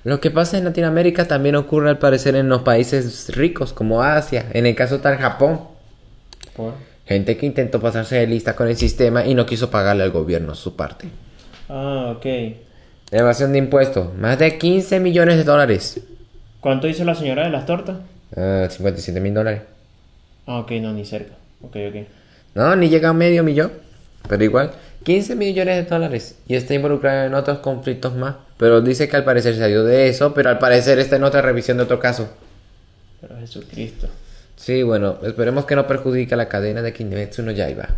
[0.04, 4.50] lo que pasa en Latinoamérica también ocurre al parecer en los países ricos como Asia.
[4.52, 5.60] En el caso tal Japón.
[6.54, 6.74] Por...
[7.06, 10.54] Gente que intentó pasarse de lista con el sistema y no quiso pagarle al gobierno
[10.54, 11.08] su parte.
[11.68, 12.26] Ah, ok.
[13.12, 14.12] Evasión de impuestos.
[14.16, 16.00] Más de 15 millones de dólares.
[16.60, 17.98] ¿Cuánto hizo la señora de las tortas?
[18.36, 19.62] Ah, 57 mil dólares.
[20.46, 21.34] Ah, ok, no, ni cerca.
[21.62, 22.06] Ok, ok.
[22.54, 23.70] No, ni llega a medio millón.
[24.28, 24.72] Pero igual,
[25.04, 26.36] 15 millones de dólares.
[26.48, 28.34] Y está involucrado en otros conflictos más.
[28.56, 31.76] Pero dice que al parecer salió de eso, pero al parecer está en otra revisión
[31.76, 32.28] de otro caso.
[33.20, 34.08] Pero Jesucristo.
[34.56, 37.88] Sí, bueno, esperemos que no perjudique a la cadena de Kimetsu no Yaiba.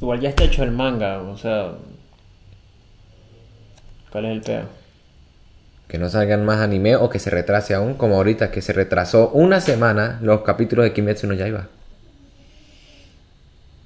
[0.00, 1.72] Igual ya está hecho el manga, o sea...
[4.10, 4.64] ¿Cuál es el peor?
[5.88, 9.30] Que no salgan más anime o que se retrase aún, como ahorita que se retrasó
[9.30, 11.68] una semana los capítulos de Kimetsu no Yaiba.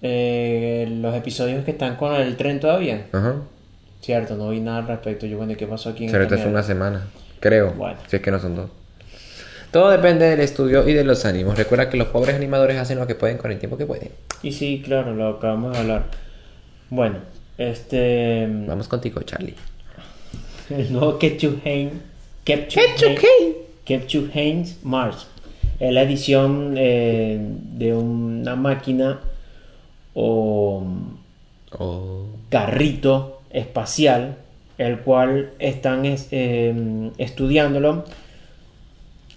[0.03, 3.07] Eh, los episodios que están con el tren todavía.
[3.12, 3.37] Ajá.
[4.01, 5.27] Cierto, no vi nada al respecto.
[5.27, 7.09] Yo, bueno, ¿y ¿qué pasó aquí en Se retrasó una semana,
[7.40, 7.73] creo.
[7.73, 7.99] Bueno.
[8.07, 8.71] Si es que no son dos.
[9.76, 11.58] Todo depende del estudio y de los ánimos.
[11.58, 14.08] Recuerda que los pobres animadores hacen lo que pueden con el tiempo que pueden.
[14.42, 16.04] Y sí, claro, lo acabamos de hablar.
[16.88, 17.16] Bueno,
[17.58, 18.48] este...
[18.66, 19.52] Vamos contigo, Charlie.
[20.70, 21.92] El nuevo Ketchup Haynes...
[22.44, 23.18] Ketchup
[23.84, 25.26] Ketchup Haynes Mars.
[25.78, 29.20] Es la edición eh, de una máquina
[30.14, 30.86] o
[31.78, 32.24] Oh.
[32.48, 34.36] carrito espacial,
[34.78, 38.04] el cual están es- eh, estudiándolo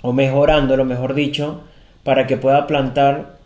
[0.01, 1.61] o mejorándolo, mejor dicho,
[2.03, 3.37] para que pueda plantar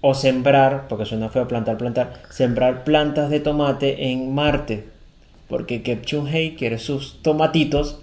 [0.00, 4.88] o sembrar, porque suena feo plantar, plantar, sembrar plantas de tomate en Marte.
[5.48, 8.00] porque Kepchunhei quiere sus tomatitos.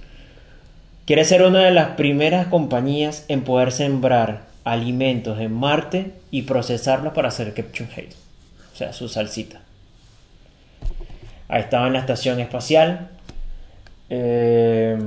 [1.05, 7.13] Quiere ser una de las primeras compañías en poder sembrar alimentos en Marte y procesarlos
[7.13, 8.07] para hacer Kepchunhei,
[8.73, 9.59] o sea, su salsita.
[11.49, 13.09] Ha estado en la estación espacial.
[14.09, 14.97] eh,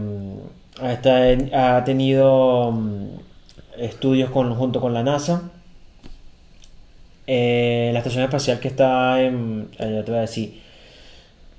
[0.81, 3.07] ha, tenido mm,
[3.79, 5.51] estudios con- junto con la NASA.
[7.27, 9.69] Eh, la estación espacial que está en.
[9.79, 10.61] Ya te voy a decir.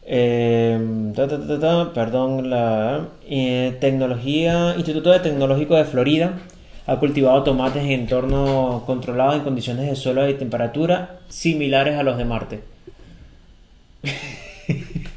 [0.09, 6.39] Eh, ta, ta, ta, ta, perdón, la eh, tecnología, Instituto de Tecnológico de Florida
[6.85, 12.17] ha cultivado tomates en entornos controlados en condiciones de suelo y temperatura similares a los
[12.17, 12.61] de Marte.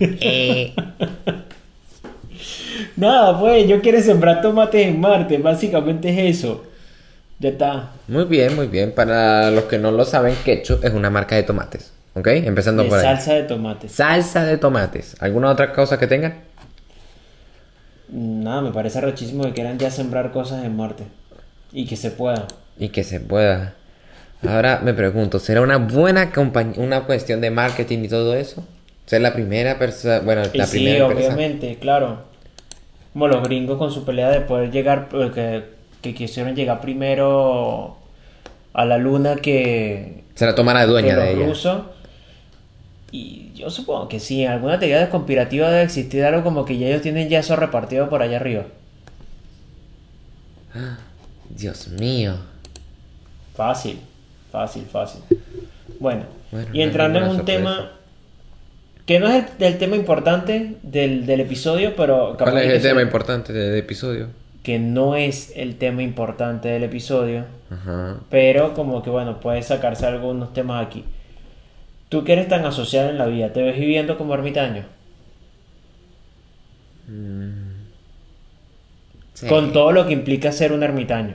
[0.01, 0.73] Eh,
[2.97, 6.65] Nada, pues, yo quiero sembrar tomates en Marte, básicamente es eso.
[7.39, 7.91] Ya está.
[8.07, 8.93] muy bien, muy bien.
[8.95, 11.93] Para los que no lo saben, ketchup es una marca de tomates.
[12.15, 12.27] ¿Ok?
[12.29, 13.05] Empezando De por ahí.
[13.07, 13.93] salsa de tomates.
[13.93, 15.17] Salsa de tomates.
[15.21, 16.35] ¿Alguna otra cosa que tengan?
[18.09, 21.05] Nada, me parece rechísimo que quieran ya sembrar cosas en Marte.
[21.73, 22.47] Y que se pueda.
[22.79, 23.75] Y que se pueda.
[24.47, 28.67] Ahora me pregunto, ¿será una buena compañía, una cuestión de marketing y todo eso?
[29.07, 31.35] ¿Ser la primera persona, bueno, Y la sí, primera empresa?
[31.35, 32.25] obviamente, claro.
[33.13, 35.65] Como los gringos con su pelea de poder llegar, eh, que,
[36.03, 37.97] que quisieron llegar primero
[38.73, 41.47] a la luna que, Se la tomará que dueña de ella.
[41.47, 41.83] rusos.
[43.13, 46.79] Y yo supongo que sí, en alguna teoría de conspirativa debe existir algo como que
[46.79, 48.65] ya ellos tienen ya eso repartido por allá arriba.
[51.51, 52.35] Dios mío.
[53.57, 53.99] Fácil,
[54.53, 55.23] fácil, fácil.
[55.99, 57.59] Bueno, Bueno, no y entrando en un sorpresa.
[57.59, 57.91] tema
[59.11, 62.81] que no es el, el tema importante del, del episodio, pero capaz ¿Cuál es el
[62.81, 64.29] tema sea- importante del episodio?
[64.63, 68.19] que no es el tema importante del episodio, Ajá.
[68.31, 71.05] pero como que bueno, puede sacarse algunos temas aquí.
[72.09, 74.85] Tú que eres tan asociado en la vida, ¿te ves viviendo como ermitaño?
[79.35, 79.47] Sí.
[79.49, 81.35] Con todo lo que implica ser un ermitaño.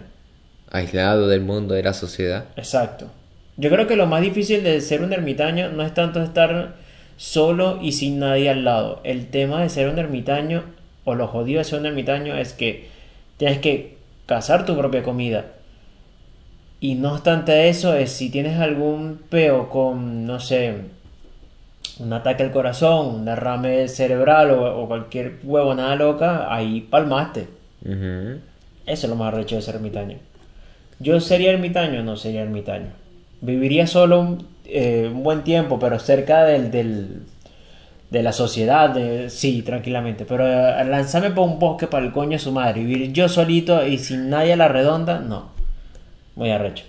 [0.71, 2.45] Aislado del mundo, de la sociedad.
[2.55, 3.11] Exacto.
[3.57, 6.75] Yo creo que lo más difícil de ser un ermitaño no es tanto estar
[7.17, 9.01] solo y sin nadie al lado.
[9.03, 10.63] El tema de ser un ermitaño,
[11.03, 12.89] o lo jodido de ser un ermitaño, es que
[13.37, 15.45] tienes que cazar tu propia comida.
[16.79, 20.75] Y no obstante eso, es si tienes algún peo con, no sé,
[21.99, 27.47] un ataque al corazón, un derrame cerebral o, o cualquier huevonada loca, ahí palmaste.
[27.83, 28.41] Eso
[28.85, 30.17] es lo más recho de ser ermitaño.
[30.99, 32.03] ¿Yo sería ermitaño?
[32.03, 32.89] No sería ermitaño.
[33.41, 37.21] Viviría solo un, eh, un buen tiempo, pero cerca del, del-
[38.09, 40.25] de la sociedad, de- sí, tranquilamente.
[40.25, 43.85] Pero eh, lanzarme por un bosque para el coño de su madre, vivir yo solito
[43.85, 45.49] y sin nadie a la redonda, no.
[46.35, 46.83] Muy arrecho.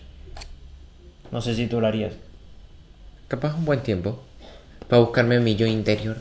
[1.33, 2.13] No sé si tú lo harías.
[3.29, 4.23] Capaz un buen tiempo.
[4.89, 6.17] Para buscarme mi yo interior.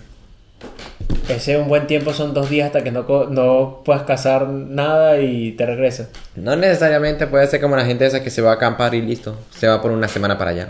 [1.30, 5.52] Ese un buen tiempo son dos días hasta que no, no puedas cazar nada y
[5.54, 6.10] te regresas.
[6.36, 9.36] No necesariamente puede ser como la gente esa que se va a acampar y listo.
[9.52, 10.70] Se va por una semana para allá.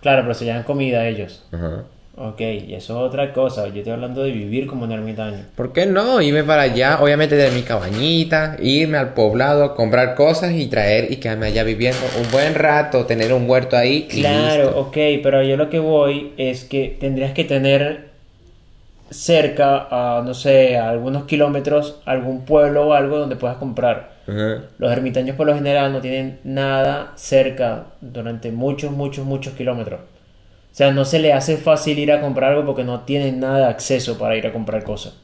[0.00, 1.44] Claro, pero se llevan comida ellos.
[1.52, 1.84] Ajá.
[2.20, 3.68] Ok, y eso es otra cosa.
[3.68, 5.38] Yo estoy hablando de vivir como un ermitaño.
[5.54, 6.20] ¿Por qué no?
[6.20, 11.16] Irme para allá, obviamente de mi cabañita, irme al poblado, comprar cosas y traer y
[11.18, 14.08] quedarme allá viviendo un buen rato, tener un huerto ahí.
[14.10, 14.80] y Claro, listo.
[14.80, 18.08] ok, pero yo lo que voy es que tendrías que tener
[19.10, 24.17] cerca, a, no sé, a algunos kilómetros, algún pueblo o algo donde puedas comprar.
[24.28, 24.62] Ajá.
[24.78, 30.00] Los ermitaños por lo general no tienen nada cerca durante muchos, muchos, muchos kilómetros.
[30.00, 33.58] O sea, no se le hace fácil ir a comprar algo porque no tienen nada
[33.58, 35.14] de acceso para ir a comprar cosas.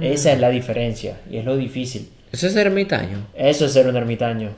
[0.00, 2.08] Esa es la diferencia y es lo difícil.
[2.32, 3.18] Eso es ermitaño.
[3.34, 4.50] Eso es ser un ermitaño.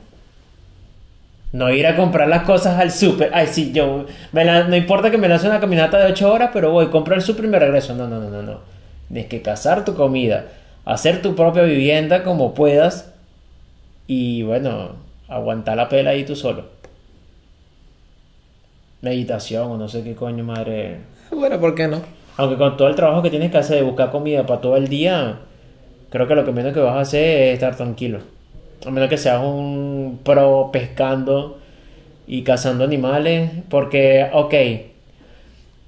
[1.53, 3.31] No ir a comprar las cosas al súper.
[3.33, 4.05] Ay, sí, yo.
[4.31, 7.15] me la- no importa que me lance una caminata de 8 horas, pero voy, compro
[7.15, 7.95] el súper y me regreso.
[7.95, 8.59] No, no, no, no, no.
[9.07, 10.45] Tienes que cazar tu comida,
[10.87, 13.13] hacer tu propia vivienda como puedas
[14.07, 14.91] y, bueno,
[15.27, 16.63] aguantar la pela ahí tú solo.
[19.01, 20.99] Meditación o no sé qué coño madre.
[21.29, 22.01] Bueno, ¿por qué no?
[22.37, 24.87] Aunque con todo el trabajo que tienes que hacer de buscar comida para todo el
[24.87, 25.39] día,
[26.09, 28.19] creo que lo que menos que vas a hacer es estar tranquilo.
[28.85, 31.59] A menos que seas un pro pescando
[32.27, 33.51] y cazando animales.
[33.69, 34.53] Porque, ok,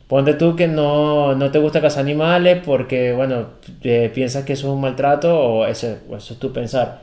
[0.09, 3.49] ponte tú que no, no te gusta cazar animales porque, bueno,
[3.83, 7.01] eh, piensas que eso es un maltrato o eso, o eso es tu pensar.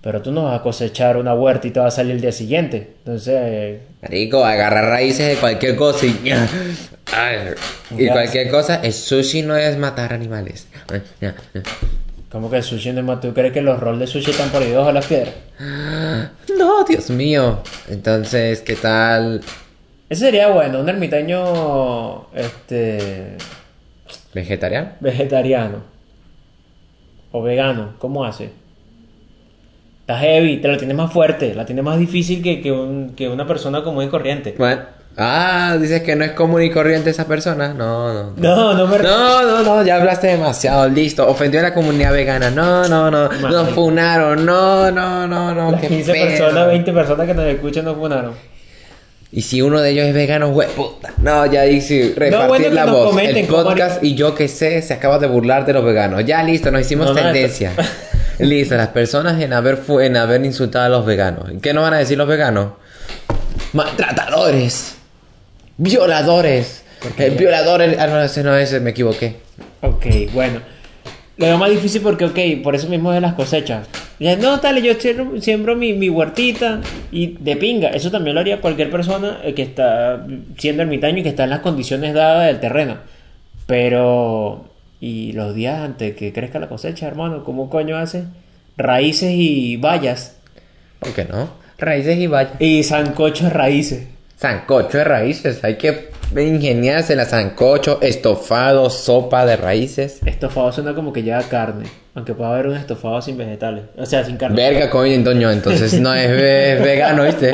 [0.00, 2.30] Pero tú no vas a cosechar una huerta y te va a salir el día
[2.30, 2.92] siguiente.
[2.98, 6.32] Entonces, eh, Marico, agarrar raíces de cualquier cosa y...
[8.08, 10.68] Cualquier cosa, el sushi no es matar animales.
[12.30, 13.20] como que el sushi no es más.
[13.20, 15.34] ¿Tú crees que los rolls de sushi están por debajo de las piedras?
[16.56, 17.62] No, Dios mío.
[17.88, 19.40] Entonces, ¿qué tal?
[20.08, 23.36] Ese sería bueno, un ermitaño, este,
[24.34, 24.90] ¿Vegetariano?
[25.00, 25.78] vegetariano
[27.32, 28.50] o vegano, ¿cómo hace?
[30.00, 33.28] Está heavy, te la tiene más fuerte, la tiene más difícil que, que, un- que
[33.28, 34.54] una persona común y corriente.
[34.58, 34.82] Bueno.
[35.16, 37.72] Ah, dices que no es común y corriente esa persona.
[37.72, 38.32] No, no.
[38.36, 41.26] No, no me No, no, no, ya hablaste demasiado, listo.
[41.28, 42.50] Ofendió a la comunidad vegana.
[42.50, 43.28] No, no, no.
[43.28, 44.44] Nos funaron.
[44.44, 45.70] No, no, no, no.
[45.70, 46.26] Las qué 15 pedo.
[46.26, 48.32] personas, 20 personas que nos escuchan nos funaron.
[49.36, 51.12] Y si uno de ellos es vegano, güey, puta.
[51.18, 53.08] No, ya dice repartir bueno la voz.
[53.10, 56.24] comenten El podcast y yo que sé se acaba de burlar de los veganos.
[56.24, 57.72] Ya listo, nos hicimos No, no, tendencia.
[58.38, 61.50] listo, las personas en haber fu- en haber insultado a los veganos.
[61.60, 62.74] ¿Qué nos van a decir los veganos?
[63.72, 64.94] Maltratadores.
[65.76, 66.82] Violadores.
[67.18, 69.36] El violador, el- ah, no, ese no ese, me equivoqué.
[69.82, 70.60] Ok, bueno.
[71.36, 73.86] Lo veo más difícil porque, ok, por eso mismo de las cosechas.
[74.24, 76.80] Ya, no, tal, yo siembro, siembro mi, mi huertita
[77.12, 77.90] y de pinga.
[77.90, 81.50] Eso también lo haría cualquier persona eh, que está siendo ermitaño y que está en
[81.50, 82.96] las condiciones dadas del terreno.
[83.66, 88.24] Pero, y los días antes que crezca la cosecha, hermano, ¿cómo coño hace?
[88.78, 90.38] Raíces y vallas.
[91.00, 91.50] ¿Por qué no?
[91.76, 92.58] Raíces y vallas.
[92.60, 94.08] Y sancocho de raíces.
[94.36, 95.62] Sancocho de raíces.
[95.64, 100.20] Hay que ingeniarse la sancocho, estofado, sopa de raíces.
[100.26, 101.86] Estofado suena como que lleva carne.
[102.14, 103.84] Aunque puede haber un estofado sin vegetales.
[103.96, 104.56] O sea, sin carne.
[104.56, 107.52] Verga, coño, Antonio, entonces no es ve- vegano, ¿viste?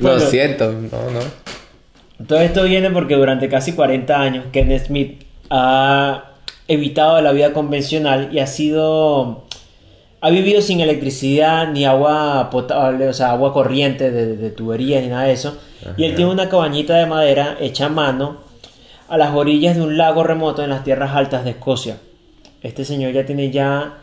[0.00, 0.18] Bueno.
[0.18, 2.26] Lo siento, no, no.
[2.26, 6.32] Todo esto viene porque durante casi 40 años Kenneth Smith ha
[6.68, 9.45] evitado la vida convencional y ha sido
[10.26, 15.06] ha vivido sin electricidad ni agua potable, o sea, agua corriente de, de tubería ni
[15.06, 15.56] nada de eso.
[15.96, 18.38] Y él tiene una cabañita de madera hecha a mano
[19.06, 21.98] a las orillas de un lago remoto en las tierras altas de Escocia.
[22.60, 23.98] Este señor ya tiene ya,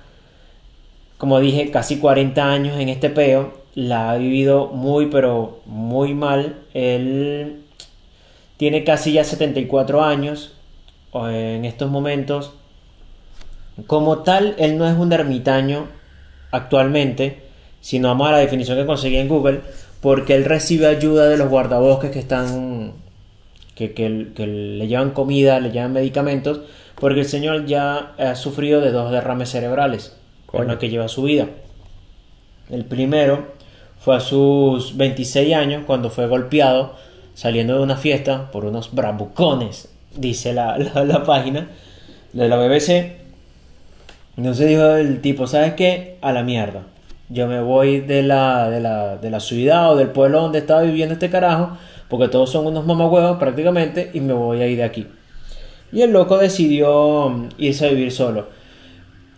[1.17, 3.61] como dije, casi 40 años en este peo.
[3.75, 6.55] La ha vivido muy, pero muy mal.
[6.73, 7.63] Él
[8.55, 10.53] tiene casi ya 74 años
[11.11, 12.53] o en estos momentos.
[13.87, 16.01] Como tal, él no es un ermitaño
[16.53, 17.39] actualmente,
[17.81, 19.59] sino vamos a la definición que conseguí en Google,
[19.99, 22.93] porque él recibe ayuda de los guardabosques que están
[23.75, 26.61] que, que- que le llevan comida, le llevan medicamentos,
[26.99, 31.23] porque el señor ya ha sufrido de dos derrames cerebrales con lo que lleva su
[31.23, 31.47] vida.
[32.69, 33.47] El primero
[33.99, 36.93] fue a sus 26 años cuando fue golpeado
[37.33, 41.69] saliendo de una fiesta por unos bravucones, dice la, la- la página
[42.31, 43.22] de la BBC.
[44.37, 46.17] Entonces dijo el tipo, ¿sabes qué?
[46.21, 46.83] A la mierda.
[47.29, 50.81] Yo me voy de la, de la, de la ciudad o del pueblo donde estaba
[50.81, 51.77] viviendo este carajo,
[52.09, 55.07] porque todos son unos mamahuevos prácticamente, y me voy a ir de aquí.
[55.91, 58.47] Y el loco decidió mm, irse a vivir solo.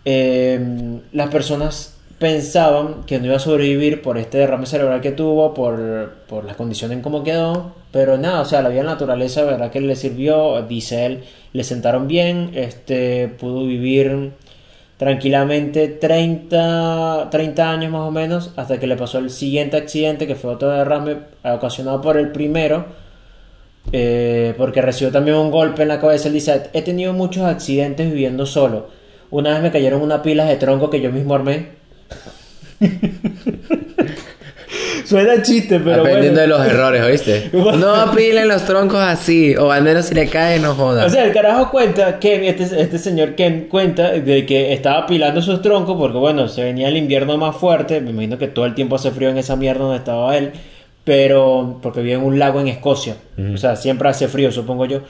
[0.04, 5.52] Eh, las personas pensaban que no iba a sobrevivir por este derrame cerebral que tuvo,
[5.52, 8.92] por, por las condiciones en cómo quedó, pero nada, o sea, la vida en la
[8.92, 14.32] naturaleza, verdad que le sirvió, dice él, le sentaron bien, este, pudo vivir
[14.96, 20.34] tranquilamente 30, 30 años más o menos, hasta que le pasó el siguiente accidente, que
[20.34, 22.86] fue otro derrame ocasionado por el primero,
[23.92, 26.28] eh, porque recibió también un golpe en la cabeza.
[26.28, 28.88] Él dice, he tenido muchos accidentes viviendo solo.
[29.30, 31.68] Una vez me cayeron unas pilas de tronco que yo mismo armé.
[35.06, 37.50] Suena chiste, pero Aprendiendo de los errores, ¿oíste?
[37.52, 41.06] No apilen los troncos así, o al menos si le cae, no joda.
[41.06, 45.40] O sea, el carajo cuenta, Ken, este, este señor Ken cuenta de que estaba apilando
[45.40, 48.00] sus troncos porque, bueno, se venía el invierno más fuerte.
[48.00, 50.52] Me imagino que todo el tiempo hace frío en esa mierda donde estaba él.
[51.04, 53.16] Pero, porque vive en un lago en Escocia.
[53.54, 55.02] O sea, siempre hace frío, supongo yo.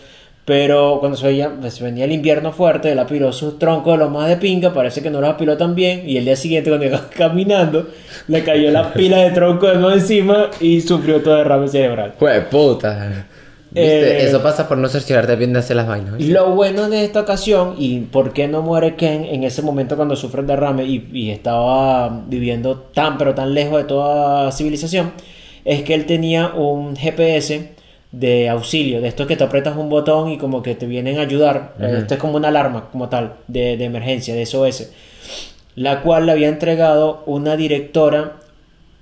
[0.46, 4.12] Pero cuando se, veía, pues, venía el invierno fuerte, él apiló sus troncos de los
[4.12, 4.72] más de pinga.
[4.72, 6.08] Parece que no los apiló tan bien.
[6.08, 7.88] Y el día siguiente, cuando iba caminando,
[8.28, 12.14] le cayó la pila de tronco de nuevo encima y sufrió todo derrame cerebral.
[12.16, 13.26] Pues puta.
[13.72, 14.20] ¿Viste?
[14.20, 16.14] Eh, Eso pasa por no cerciorarte bien de hacer las vainas.
[16.14, 16.32] ¿oíste?
[16.32, 20.14] Lo bueno de esta ocasión y por qué no muere Ken en ese momento cuando
[20.14, 25.10] sufre el derrame y, y estaba viviendo tan pero tan lejos de toda civilización
[25.64, 27.74] es que él tenía un GPS
[28.12, 31.22] de auxilio, de estos que te apretas un botón y como que te vienen a
[31.22, 31.74] ayudar.
[31.80, 34.90] Esto es como una alarma como tal de, de emergencia, de SOS,
[35.74, 38.36] la cual le había entregado una directora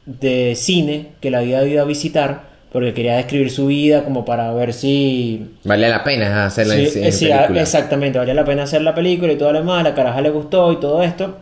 [0.07, 4.53] de cine que la había ido a visitar porque quería describir su vida como para
[4.53, 7.63] ver si Vale la pena hacerla en, Sí, en eh, sí, película.
[7.63, 10.73] exactamente, valía la pena hacer la película y todo lo demás, la caraja le gustó
[10.73, 11.39] y todo esto,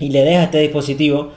[0.00, 1.32] y le deja este dispositivo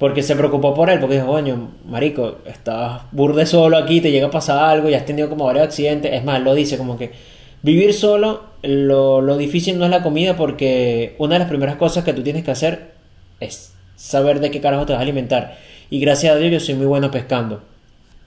[0.00, 4.28] porque se preocupó por él, porque dijo, coño, marico, estás burde solo aquí, te llega
[4.28, 7.12] a pasar algo, ya has tenido como varios accidentes, es más, lo dice como que
[7.60, 12.02] vivir solo, lo, lo difícil no es la comida, porque una de las primeras cosas
[12.02, 12.92] que tú tienes que hacer
[13.40, 15.58] es saber de qué carajo te vas a alimentar,
[15.90, 17.60] y gracias a Dios yo soy muy bueno pescando.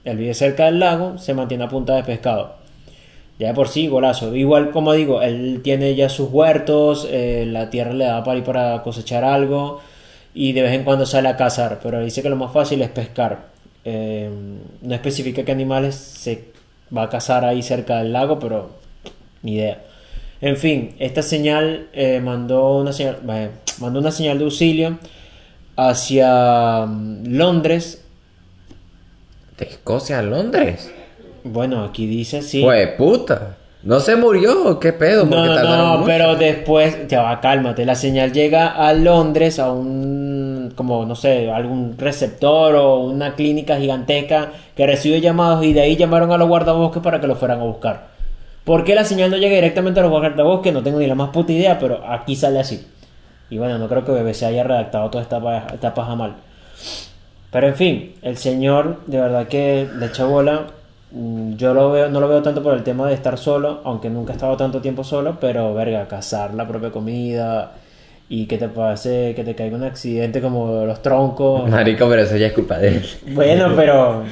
[0.03, 2.57] Él vive cerca del lago, se mantiene a punta de pescado.
[3.39, 4.35] Ya de por sí, golazo.
[4.35, 8.43] Igual, como digo, él tiene ya sus huertos, eh, la tierra le da para ir
[8.43, 9.81] para cosechar algo
[10.33, 12.89] y de vez en cuando sale a cazar, pero dice que lo más fácil es
[12.89, 13.51] pescar.
[13.85, 14.29] Eh,
[14.81, 16.45] no especifica qué animales se
[16.95, 18.71] va a cazar ahí cerca del lago, pero
[19.41, 19.83] ni idea.
[20.41, 24.99] En fin, esta señal eh, mandó, una señal eh, mandó una señal de auxilio
[25.75, 28.03] hacia mm, Londres.
[29.57, 30.91] ¿De Escocia a Londres?
[31.43, 32.61] Bueno, aquí dice sí.
[32.61, 33.57] Fue puta.
[33.83, 34.79] ¿No se murió?
[34.79, 35.23] ¿Qué pedo?
[35.27, 36.05] Porque No, no, mucho.
[36.05, 37.85] pero después, ya va, cálmate.
[37.85, 43.77] La señal llega a Londres, a un, como no sé, algún receptor o una clínica
[43.77, 47.59] gigantesca que recibe llamados y de ahí llamaron a los guardabosques para que lo fueran
[47.59, 48.07] a buscar.
[48.63, 50.71] ¿Por qué la señal no llega directamente a los guardabosques?
[50.73, 52.87] No tengo ni la más puta idea, pero aquí sale así.
[53.49, 56.35] Y bueno, no creo que BBC haya redactado toda esta paja mal.
[57.51, 60.67] Pero en fin, el señor de verdad que le echa bola.
[61.13, 64.09] Mm, Yo lo veo, no lo veo tanto por el tema de estar solo, aunque
[64.09, 67.73] nunca he estado tanto tiempo solo, pero verga, cazar la propia comida
[68.29, 71.69] y que te pase, que te caiga un accidente como los troncos.
[71.69, 73.05] Marico, pero eso ya es culpa de él.
[73.27, 74.23] Bueno, pero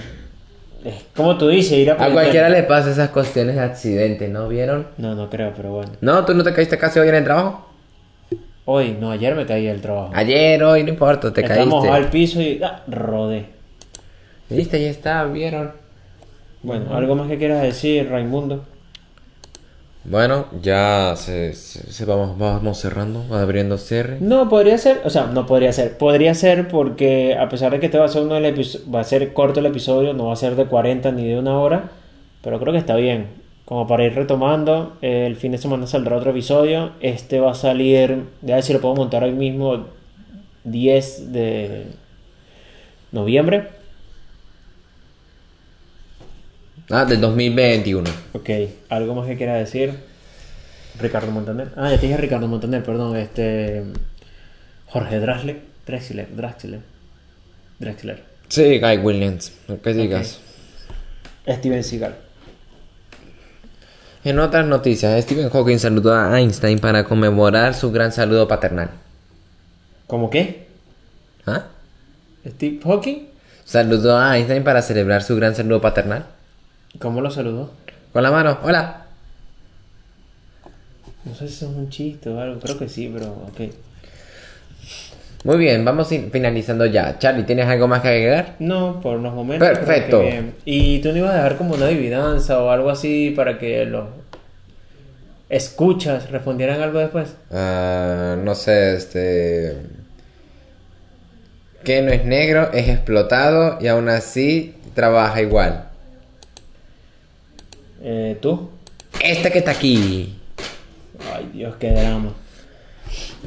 [0.83, 4.47] es como tú dices, ir a A cualquiera le pasa esas cuestiones de accidente, ¿no
[4.47, 4.87] vieron?
[4.97, 5.91] No, no creo, pero bueno.
[6.01, 7.67] No, tú no te caíste casi hoy en el trabajo.
[8.65, 10.11] Hoy, no, ayer me caí del trabajo.
[10.15, 11.89] Ayer, hoy, no importa, te Estamos caíste.
[11.97, 13.45] al piso y ah, rodé.
[14.49, 15.80] Viste, ya está, vieron.
[16.63, 18.63] Bueno, ¿algo más que quieras decir, Raimundo?
[20.03, 24.17] Bueno, ya se, se- se vamos, vamos cerrando, abriendo cierre.
[24.19, 27.85] No, podría ser, o sea, no podría ser, podría ser porque a pesar de que
[27.85, 28.55] este va a ser uno del
[28.93, 31.59] va a ser corto el episodio, no va a ser de 40 ni de una
[31.59, 31.91] hora,
[32.43, 33.27] pero creo que está bien.
[33.65, 36.91] Como para ir retomando, eh, el fin de semana saldrá otro episodio.
[36.99, 39.85] Este va a salir, ya ver si lo puedo montar hoy mismo,
[40.63, 41.85] 10 de
[43.11, 43.67] noviembre.
[46.91, 48.09] Ah, del 2021.
[48.33, 48.49] Ok,
[48.89, 49.93] ¿algo más que quiera decir?
[50.99, 51.69] Ricardo Montaner.
[51.77, 53.15] Ah, ya te dije Ricardo Montaner, perdón.
[53.15, 53.83] Este.
[54.87, 55.61] Jorge Drexler.
[55.85, 56.79] Drexler, Drexler.
[57.79, 58.23] Drexler.
[58.49, 60.39] Sí, Guy Williams, que digas.
[61.47, 62.15] Steven Seagal.
[64.23, 68.91] En otras noticias, Stephen Hawking saludó a Einstein para conmemorar su gran saludo paternal.
[70.05, 70.67] ¿Cómo qué?
[71.45, 71.67] ¿Ah?
[72.45, 73.29] ¿Steve Hawking?
[73.65, 76.25] Saludó a Einstein para celebrar su gran saludo paternal.
[76.99, 77.71] ¿Cómo lo saludó?
[78.13, 79.05] Con la mano, hola.
[81.25, 82.59] No sé si es un chiste o algo.
[82.59, 83.71] Creo que sí, pero ok.
[85.43, 87.17] Muy bien, vamos in- finalizando ya.
[87.17, 88.55] Charlie, ¿tienes algo más que agregar?
[88.59, 89.67] No, por unos momentos.
[89.69, 90.23] que Perfecto.
[90.65, 94.05] ¿Y tú no ibas a dejar como una adivinanza o algo así para que los
[95.49, 97.35] escuchas respondieran algo después?
[97.51, 99.77] Ah, no sé, este...
[101.83, 105.85] Que no es negro, es explotado y aún así trabaja igual.
[108.01, 108.69] Eh, ¿Tú?
[109.23, 110.35] Este que está aquí.
[111.35, 112.33] Ay, Dios, qué drama.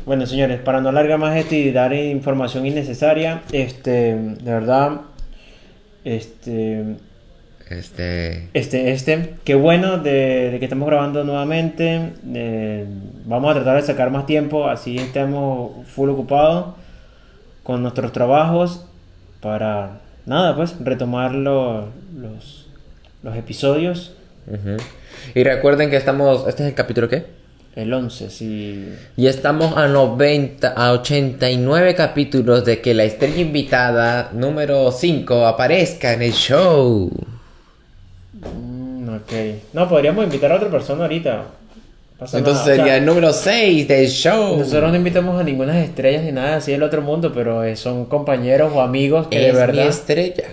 [0.07, 5.01] Bueno, señores, para no alargar más esto y dar información innecesaria, este, de verdad,
[6.05, 6.97] este,
[7.71, 8.49] Este...
[8.53, 12.13] este, este, qué bueno de, de que estamos grabando nuevamente.
[13.25, 16.75] vamos a tratar de sacar más tiempo, así estemos full ocupados
[17.63, 18.87] con nuestros trabajos
[19.41, 22.67] para, nada, pues, retomar lo- los,
[23.23, 24.15] los episodios.
[25.35, 26.47] Y recuerden que estamos...
[26.49, 27.25] ¿Este es el capítulo qué?
[27.77, 28.89] El 11, si...
[29.17, 36.13] Y estamos a 90, a 89 capítulos de que la estrella invitada número 5 aparezca
[36.13, 37.11] en el show.
[38.33, 39.33] Mm, ok.
[39.73, 41.47] No, podríamos invitar a otra persona ahorita.
[42.17, 42.75] Pasa Entonces nada.
[42.75, 44.57] O sería sea, el número 6 del show.
[44.59, 48.05] Nosotros no invitamos a ninguna estrellas ni nada así del otro mundo, pero eh, son
[48.05, 50.45] compañeros o amigos que de es mi verdad estrella.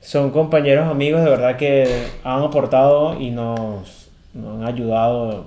[0.00, 1.86] Son compañeros amigos de verdad que
[2.24, 5.44] han aportado y nos, nos han ayudado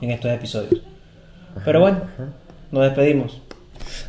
[0.00, 0.82] en estos episodios.
[1.64, 2.00] Pero bueno,
[2.70, 3.40] nos despedimos.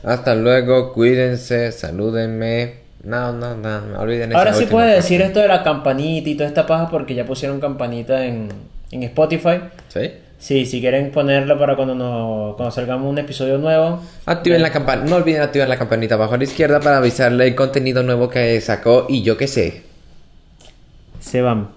[0.03, 2.83] Hasta luego, cuídense, salúdenme.
[3.03, 6.47] No, no, no, no olviden Ahora sí puedes decir esto de la campanita y toda
[6.47, 8.47] esta paja porque ya pusieron campanita en,
[8.91, 9.59] en Spotify.
[9.89, 10.11] ¿Sí?
[10.43, 14.01] Sí, si quieren ponerla para cuando nos cuando salgamos un episodio nuevo.
[14.25, 17.55] Activen la campana, no olviden activar la campanita abajo a la izquierda para avisarle el
[17.55, 19.83] contenido nuevo que sacó y yo qué sé.
[21.21, 21.69] Se van.